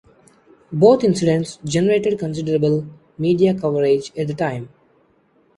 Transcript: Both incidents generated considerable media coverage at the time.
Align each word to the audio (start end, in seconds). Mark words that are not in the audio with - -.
Both 0.73 1.03
incidents 1.03 1.59
generated 1.63 2.17
considerable 2.17 2.87
media 3.19 3.53
coverage 3.53 4.11
at 4.17 4.25
the 4.25 4.33
time. 4.33 4.69